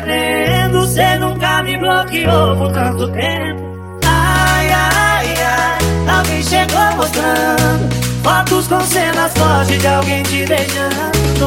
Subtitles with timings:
[0.00, 3.60] bebendo, cê nunca me bloqueou por tanto tempo.
[4.06, 7.92] Ai, ai, ai, alguém chegou mostrando
[8.22, 11.46] fotos com cenas fortes de alguém te beijando.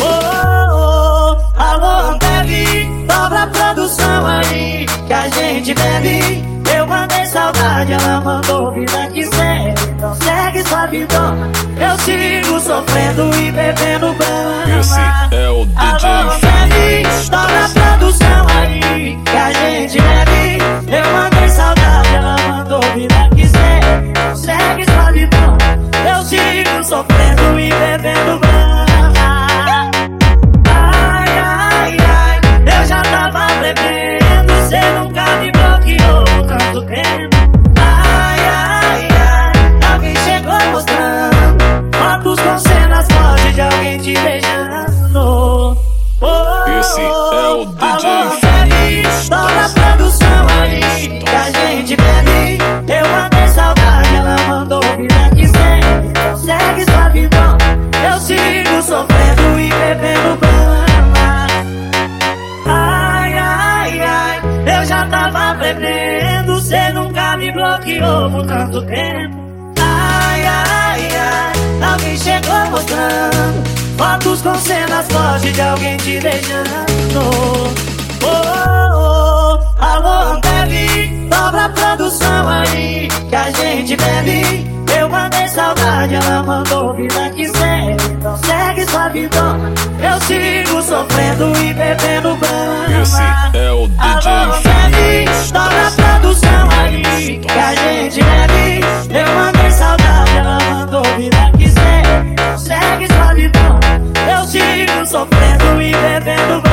[0.00, 6.44] Oh, oh, oh, alô, bebe, dobra a produção aí, que a gente bebe.
[6.74, 9.74] Eu mandei saudade, ela mandou vida que segue.
[9.96, 11.16] Então segue sua vida.
[11.78, 14.80] Eu sigo sofrendo e bebendo banho.
[14.80, 15.00] Esse
[15.30, 16.53] é o DJ Alô,
[17.02, 17.73] bebe, dobra
[66.74, 69.36] bebendo, cê nunca me bloqueou por tanto tempo.
[69.80, 73.64] Ai, ai, ai, alguém chegou mostrando
[73.96, 76.70] fotos com cenas fortes de alguém te beijando.
[78.22, 84.74] Oh, oh, oh, alô, bebe, dobra a produção aí, que a gente bebe.
[84.98, 88.04] Eu mandei saudade, ela mandou vida que segue.
[88.12, 89.38] Então segue sua vida,
[90.00, 93.63] eu sigo sofrendo e bebendo banho.
[105.06, 106.63] Sofrendo e bebendo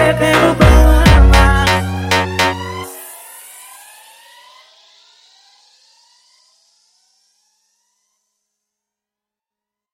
[0.00, 0.79] everything will burn.